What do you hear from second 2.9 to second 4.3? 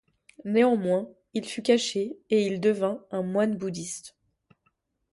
un moine bouddhiste.